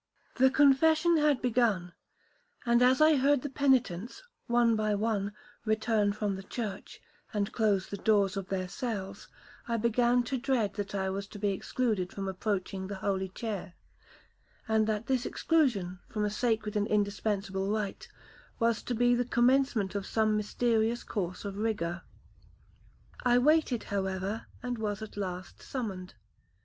[0.37, 1.93] 'The confession had begun;
[2.65, 5.31] and as I heard the penitents, one by one,
[5.63, 6.99] return from the church,
[7.35, 9.27] and close the doors of their cells,
[9.67, 13.75] I began to dread that I was to be excluded from approaching the holy chair,
[14.67, 18.07] and that this exclusion from a sacred and indispensible right,
[18.57, 22.01] was to be the commencement of some mysterious course of rigour.
[23.23, 26.15] I waited, however, and was at last summoned.